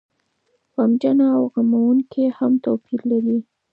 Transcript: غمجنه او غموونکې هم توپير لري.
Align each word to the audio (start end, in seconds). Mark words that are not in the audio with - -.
غمجنه 0.73 1.25
او 1.37 1.43
غموونکې 1.53 2.23
هم 2.37 2.53
توپير 2.65 3.01
لري. 3.11 3.39